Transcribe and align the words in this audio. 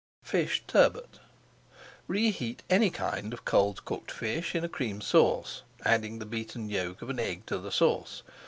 FISH 0.23 0.63
TURBOT 0.65 1.19
Reheat 2.07 2.63
any 2.71 2.89
kind 2.89 3.33
of 3.33 3.45
cold 3.45 3.85
cooked 3.85 4.09
fish 4.09 4.55
in 4.55 4.63
a 4.63 4.67
Cream 4.67 4.99
Sauce, 4.99 5.61
adding 5.85 6.17
the 6.17 6.25
beaten 6.25 6.69
yolk 6.71 7.03
of 7.03 7.11
an 7.11 7.19
egg 7.19 7.45
to 7.45 7.59
the 7.59 7.71
sauce. 7.71 8.23